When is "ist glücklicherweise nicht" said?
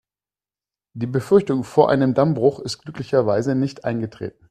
2.59-3.85